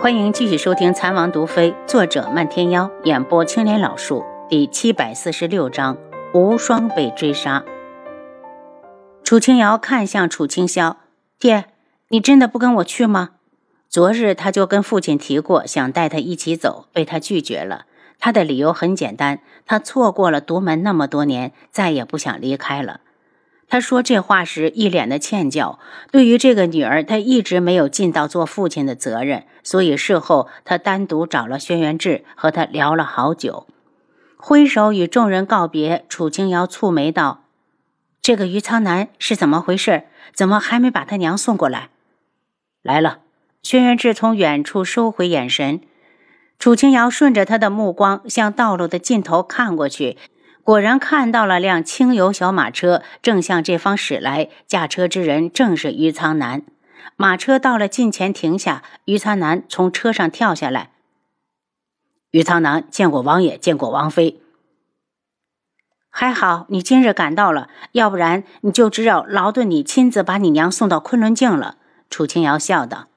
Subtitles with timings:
[0.00, 5.98] 欢迎继续收听《残王毒妃》，作者漫天妖，演播青莲老树，第七百四十六章：
[6.32, 7.62] 无双被追杀。
[9.22, 10.96] 楚清瑶看向楚清霄
[11.38, 11.66] ：“爹，
[12.08, 13.32] 你真的不跟我去吗？”
[13.90, 17.84] 昨日他就跟父亲提过，想带他一起走，被他拒绝了。
[18.18, 23.00] 他的理由很简单，他错过了独门那么多年，再也不想离开了。
[23.70, 25.78] 他说这话时一脸的歉疚。
[26.10, 33.66] 对于这个女儿，他一直没有尽到做父亲的责任，所以事后他单独找了轩辕志和他聊了好久，
[34.36, 36.04] 挥手与众人告别。
[36.08, 37.44] 楚清瑶蹙眉道
[38.20, 40.02] ：“这个余苍南是怎么回事？
[40.34, 41.88] 怎么还没把他娘送过来？”
[42.82, 43.20] 来了。
[43.62, 45.82] 轩辕志从远处收回眼神，
[46.58, 50.16] 楚清瑶顺着他的目光向道路的尽头看过去。
[50.62, 54.48] 果然看到了辆轻油小马车，正向这方驶来。
[54.66, 56.62] 驾车之人正是于苍南。
[57.16, 60.90] 马车到了近前停下，于苍南从车上跳下来。
[62.30, 64.40] 于苍南见过王爷，见过王妃。
[66.08, 71.76] 还好你今日赶到了，要不然你就只有劳顿你亲自把你娘送到昆仑镜了。
[72.08, 73.09] 楚清瑶笑道。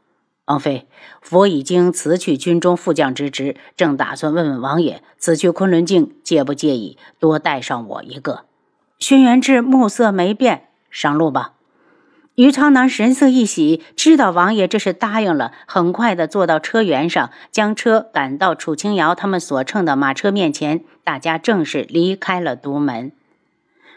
[0.46, 0.88] 王妃，
[1.22, 8.44] 佛已经辞去军中副将之职，正打算问问王爷，此去昆仑镜介不介意多带上我一个？
[9.00, 11.54] 轩辕志目色没变，上路吧。
[12.36, 23.14] 于苍南神色一喜，知道王爷这是答应了，很快的坐到车辕上，将车赶到楚清瑶他们所乘的马车面前，大家正式离开了独门。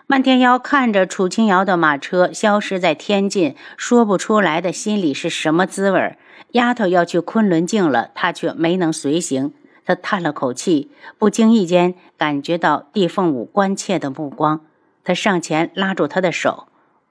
[0.08, 6.16] 漫天妖看着楚清瑶的马车消失在天际，说不出来的心里是什么滋味。
[6.52, 9.52] 丫头要去昆仑镜了，他却没能随行。
[9.84, 14.60] 他叹了口气，不经意间感觉到帝凤舞关切的目光。
[15.02, 16.68] 他上前拉住他的手：“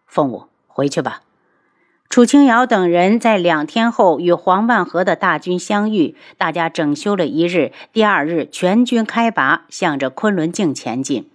[0.08, 1.24] 凤舞，回去吧。”
[2.10, 7.74] 楚清瑶等人在两天后与黄万和的大军相遇，大家整修了一日。
[7.92, 11.30] 第二日，全军开拔，向着昆仑镜前进。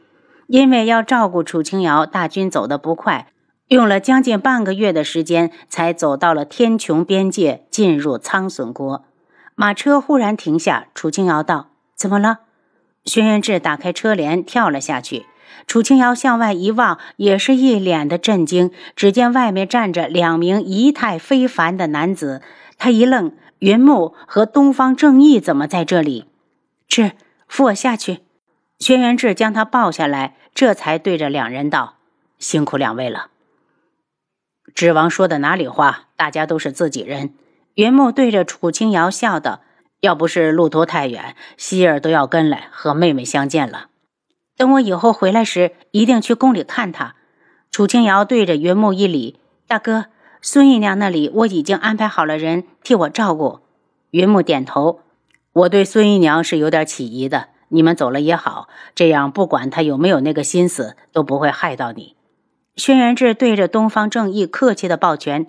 [0.51, 3.29] 因为要照顾楚清瑶，大军走得不快。
[3.69, 9.05] 用了将近半个月的时间，才走到了天穹边界，进入苍隼国。
[9.55, 12.41] 马车忽然停下，楚清瑶道：“怎么了？”
[13.07, 15.27] 轩辕志打开车帘，跳了下去。
[15.69, 18.73] 楚清瑶向外一望，也是一脸的震惊。
[18.97, 22.43] 只见外面站着两名仪态非凡的男子，
[22.77, 23.31] 他一愣：
[23.61, 26.25] 云木和东方正义怎么在这里？
[26.89, 27.13] 志，
[27.47, 28.19] 扶我下去。
[28.81, 31.97] 轩辕志将他抱下来，这才对着两人道
[32.41, 33.27] ：“辛苦两位了。”
[34.75, 36.09] 智王说的哪里话？
[36.17, 37.35] 大家都是自己人。
[37.75, 39.61] 云木对着楚清瑶笑道
[40.01, 43.89] ：“要不是路途太远，希儿都要跟来和妹妹相见了。
[44.57, 47.15] 等我以后回来时，一定去宫里看她。”
[47.71, 50.07] 楚清瑶对着云木一礼：“大哥，
[50.41, 53.61] 孙姨娘那里我已经安排好了人替我照顾。”
[54.13, 55.01] 云木点头
[55.53, 57.49] ：“我对孙姨娘是有点起疑的。
[57.71, 62.15] 你们走了也好，这样不管他有没有那个心思，都不会害到你。”
[62.77, 65.47] 轩辕志对着东方正义客气的抱拳：“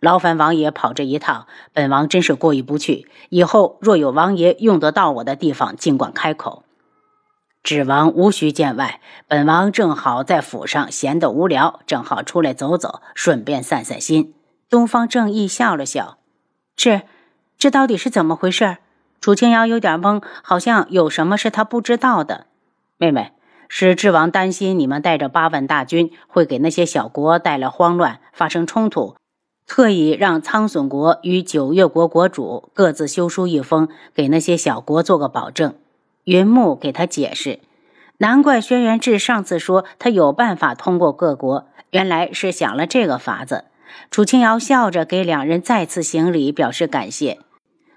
[0.00, 3.08] 劳烦王爷跑这一趟，本王真是过意不去。
[3.28, 6.62] 以后若有王爷用得到我的地方，尽管开口。
[7.62, 14.34] 指王无需见外，本王正好在府上闲得无聊，正好出来走走，顺便散散心。”
[14.70, 16.18] 东方正义笑了笑
[16.74, 17.02] ：“这，
[17.58, 18.78] 这到底是怎么回事？”
[19.20, 22.46] 楚清瑶有点懵，好像有什么是他不知道的。
[22.98, 23.32] 妹妹。
[23.72, 29.14] 是智王担心你们带着八万大军会给那些小国带来慌乱，发生冲突，
[29.64, 35.72] 特意让苍隼国与九月国国主各自修书一封，给那些小国做个保证。
[36.24, 37.60] 云木给他解释，
[38.18, 43.66] 难怪轩辕志上次说他有办法通过各国，原来是想了这个法子。
[44.10, 47.38] 楚清瑶笑着给两人再次行礼，表示感谢。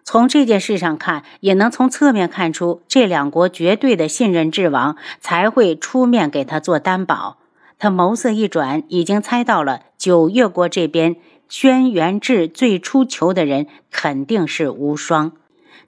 [0.06, 7.38] 从这件事上看，也能从侧面看出这两国绝对的信任智王，才会出面给他做担保。
[7.80, 11.16] 他眸色一转，已经猜到了九月国这边
[11.48, 15.32] 轩辕志最初求的人肯定是无双，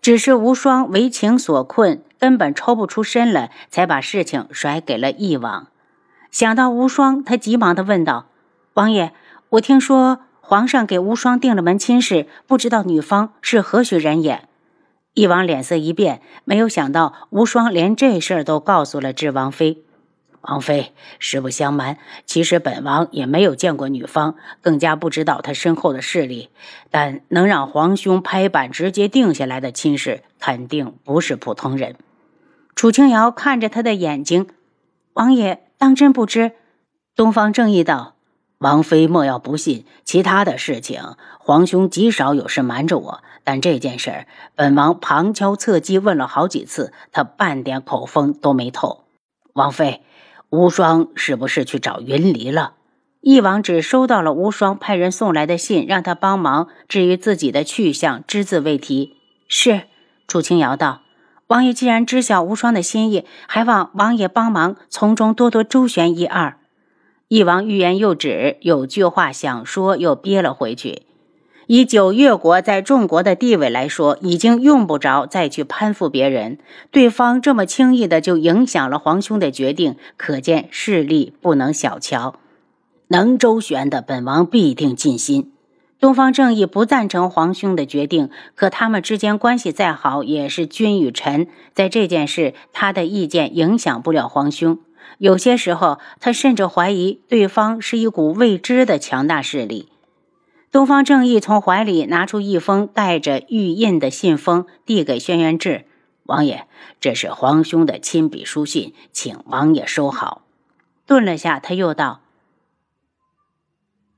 [0.01, 5.67] 只是无双为情所困，根本抽不出身来，才把事情甩给了翼王。
[6.31, 8.27] 想到无双，他急忙地问道
[8.75, 9.13] ：“王爷，
[9.49, 14.47] 我听说……”皇上给无双定了门亲事，不知道女方是何许人也。
[15.15, 19.79] 翼王脸色一变，没有想到无双连这事儿都告诉了智王妃。
[20.41, 21.97] 王妃，实不相瞒，
[22.27, 26.49] 其实本王也没有见过女方，更加不知道她身后的势力。
[26.91, 31.95] 但能让皇兄拍板直接定下来的亲事，肯定不是普通人。
[32.75, 34.45] 楚清瑶看着他的眼睛，
[35.13, 36.51] 王爷当真不知？
[37.15, 38.14] 东方正义道。
[38.59, 41.01] 王妃莫要不信，其他的事情，
[41.39, 43.23] 皇兄极少有事瞒着我。
[43.43, 44.25] 但这件事，
[44.55, 49.03] 本王旁敲侧击问了好几次，他半点口风都没透。
[49.53, 50.01] 王妃，
[50.49, 52.73] 无双是不是去找云离了？
[53.21, 56.67] 翼王只收到了无双派人送来的信，让他帮忙。
[56.87, 59.17] 至于自己的去向，只字未提。
[59.47, 59.83] 是，
[60.27, 61.01] 楚清瑶道
[61.47, 66.57] ：“王爷既然知晓无双的心意，还望王爷帮忙从中多多周旋一二。”
[67.27, 71.01] 翼王欲言又止，有句话想说，又憋了回去。
[71.65, 76.59] 以九月国在众国的地位来说，已经用不着再去攀附别人。
[76.91, 82.35] 对方这么轻易的就影响了皇兄的决定，可见势力不能小瞧。
[83.07, 85.51] 能周旋的，本王必定尽心。
[85.99, 91.47] 东方正义不赞成皇兄的决定，可他们之间关系再好，也是君与臣。
[91.73, 94.77] 在这件事，他的意见影响不了皇兄。
[95.17, 99.89] 有些时候，他甚至怀疑对方是一股未知的强大势力。
[100.71, 105.85] 东方正义从怀里拿出一封带着玉印的信封，递给轩辕志
[106.23, 106.67] 王爷
[106.99, 110.41] ：“这是皇兄的亲笔书信，请王爷收好。”
[111.07, 112.21] 顿了下，他又道：“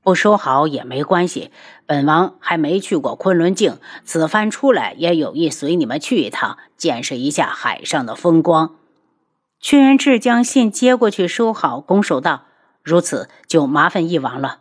[0.02, 1.52] 不收好也没关系，
[1.86, 8.74] 本王还没去过昆仑镜，此番出来也有意随你们去一趟，见识一下海上的风光。”
[9.60, 12.44] 屈原志将信接过去，收好，拱手道
[12.84, 14.60] ：“如此就麻烦翼王了。”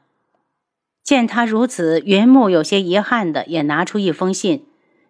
[1.04, 4.66] 见他如此，云木有些遗憾的也拿出一封信：“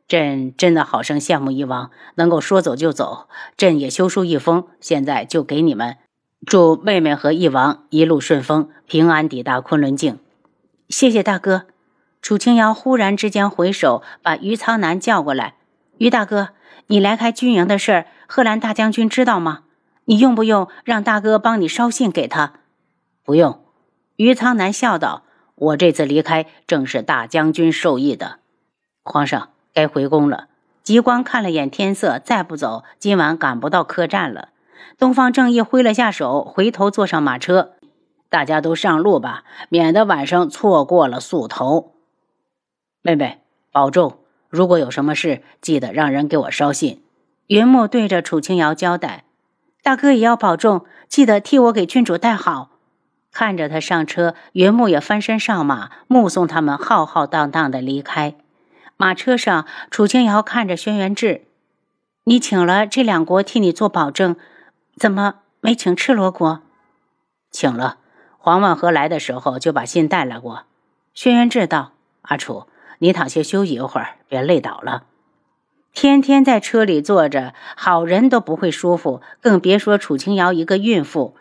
[0.07, 3.27] 朕真的好生羡慕翼王，能够说走就走。
[3.55, 5.97] 朕也修书一封，现在就给你们。
[6.45, 10.19] 祝妹妹和翼王一路顺风，平安抵达昆仑镜。”
[10.89, 11.63] 谢谢大哥。
[12.21, 15.55] 楚清瑶忽然之间回首，把于苍南叫过来
[15.97, 16.49] ：“于大哥，
[16.87, 19.61] 你来开军营的事儿，贺兰大将军知道吗？”
[20.09, 22.53] 你用不用让大哥帮你捎信给他？
[23.25, 23.61] 不用。
[24.15, 25.23] 于苍南笑道
[25.55, 28.39] ：“我这次离开正是大将军授意的。
[29.03, 30.47] 皇上该回宫了。”
[30.81, 34.49] 极光看了眼天色，再不走，今晚赶不到客栈了。
[34.97, 37.73] 东方正义挥了下手，回头坐上马车
[38.29, 41.95] ：“大家都上路吧，免得晚上错过了宿头。
[43.01, 43.41] 妹妹
[43.73, 44.19] 保重，
[44.49, 47.03] 如果有什么事，记得让人给我捎信。”
[47.47, 49.25] 云木对着楚清瑶交代。
[49.87, 52.71] 大哥也要保重，记得替我给郡主带好。
[53.31, 58.35] 看着他上车，云木也翻身上马，目送他们浩浩荡荡的离开。
[58.97, 61.45] 马车上，楚清瑶看着轩辕志
[62.27, 64.35] ：“你请了这两国替你做保证，
[64.97, 66.59] 怎么没请赤罗国
[67.49, 67.99] ？”“请了，
[68.37, 70.63] 黄万和来的时候就把信带来过。”
[71.15, 71.93] 轩辕志道
[72.23, 72.67] ：“阿楚，
[72.99, 75.03] 你躺下休息一会儿，别累倒了。”
[75.99, 81.35] 天天在车里坐着，好人都不会舒服，更别说楚清瑶一个孕妇。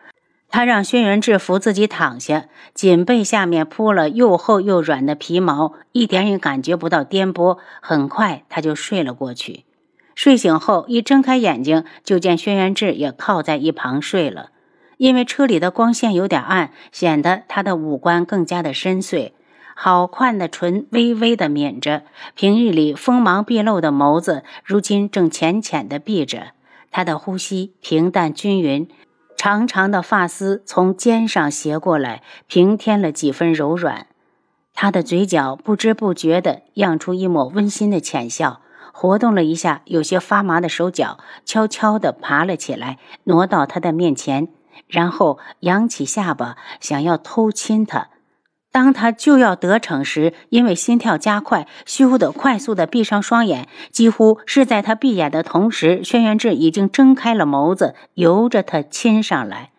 [0.49, 7.58] 他让轩辕志扶自己躺下，颈背下面铺了又厚又软的皮毛，一点也感觉不到颠簸。
[7.82, 9.67] 很快他就睡了过去。
[10.14, 14.52] 睡醒后一睁开眼睛，就见轩辕志也靠在一旁睡了。
[14.97, 19.32] 因为车里的光线有点暗，显得他的五官更加的深邃。
[19.78, 22.02] 好宽的唇微微的抿着，
[22.34, 26.52] 平日里锋芒毕露的眸子，如今正浅浅的闭着。
[26.90, 28.88] 他的呼吸平淡均匀，
[29.37, 34.06] 长长的发丝从肩上斜过来，平添了几分柔软。
[34.73, 38.62] 他的嘴角不知不觉地漾出一抹温馨的浅笑，
[38.94, 44.49] 活动了一下有些发麻的手脚，悄悄地爬了起来，挪到他的面前，
[44.88, 48.09] 然后扬起下巴，想要偷亲他。
[48.76, 53.68] 当他就要得逞时，因为心跳加快，咻的快速的闭上双眼。
[53.90, 59.71] 几乎是在他闭眼的同时，轩辕志已经睁开了眸子，由着他亲上来。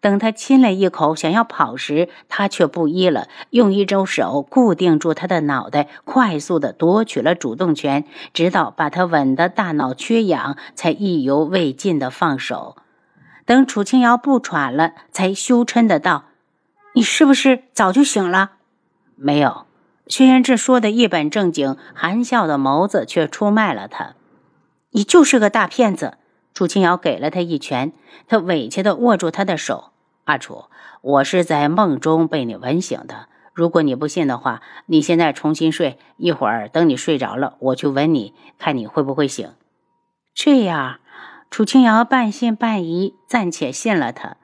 [0.00, 12.76] 等他亲了一口，想要跑时，他却不依了，用一只手固定住他的脑袋，快速的夺取了主动权，直到把他吻得大脑缺氧，才意犹未尽的放手。
[13.44, 16.24] 等楚清瑶不喘了，才羞嗔的道。
[16.96, 18.52] 你是不是早就醒了？
[19.16, 19.66] 没有，
[20.06, 24.14] 轩辕志说的一本正经，含笑的眸子却出卖了他。
[24.92, 26.16] 你就是个大骗子！
[26.54, 27.92] 楚清瑶给了他一拳，
[28.26, 29.92] 他委屈的握住他的手。
[30.24, 30.70] 阿楚，
[31.02, 33.28] 我是在梦中被你吻醒的。
[33.52, 39.52] 如果你不信的话，你现在重新睡一会儿，等你睡着了，我去吻你，看你会不会醒。
[40.34, 41.00] 这样，
[41.50, 44.38] 楚清瑶半信半疑，暂且信了他。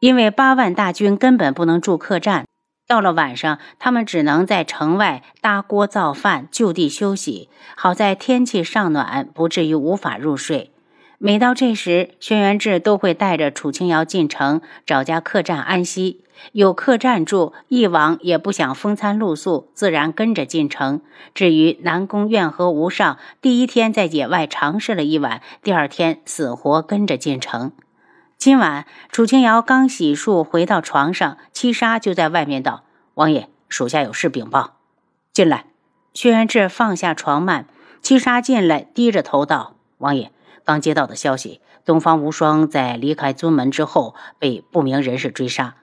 [0.00, 2.46] 因为八万大军根本不能住客栈，
[2.86, 7.48] 到了晚上，他们只能在城外搭锅造饭，就地休息。
[7.76, 10.70] 好在天气尚暖，不至于无法入睡。
[11.18, 16.22] 每到这时，轩辕志都会带着楚清瑶进城找家客栈安息。
[16.52, 21.00] 有客栈住，一往也不想风餐露宿，自然跟着进城。
[21.34, 27.72] 至于南宫苑和吴尚，第一天在野外尝试了一晚，第二天死活跟着进城。
[28.38, 34.76] 今晚楚清瑶刚洗漱回到床上，七杀就在外面道：“王爷，属下有事禀报。”
[35.34, 35.64] 进来。
[36.14, 37.64] 薛元志放下床幔，
[38.00, 40.30] 七杀进来，低着头道：“王爷，
[40.64, 45.74] 刚接到的消息，东方无双在离开尊门之后被不明人士追杀。”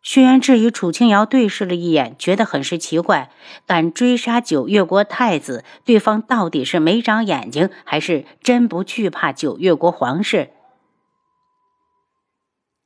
[0.00, 3.30] 轩辕志与楚清瑶对视了一眼，觉得很是奇怪。
[3.66, 10.52] 敢追杀九月国太子，对方到底是没长眼睛，还是真不惧怕九月国皇室？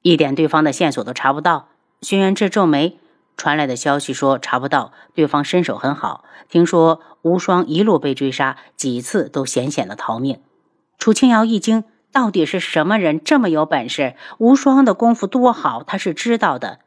[0.03, 1.69] 一点对方的线索都查不到。
[2.01, 2.99] 轩辕志皱眉，
[3.37, 4.93] 传来的消息说查不到。
[5.15, 10.41] 对方身手很好，听说无双一路被追杀，几次都险险的逃命。
[10.99, 14.15] 楚清瑶一惊，到底是什么人这么有本事？
[14.39, 16.81] 无双的功夫多好，他是知道的。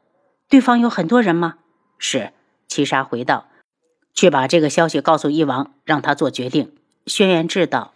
[0.49, 1.55] 对方有很多人吗？
[1.97, 2.33] 是。
[2.67, 3.45] 七杀回道
[4.13, 6.73] ：“去把这个消息告诉翼王，让他做决定。”
[7.07, 7.93] 轩辕志道。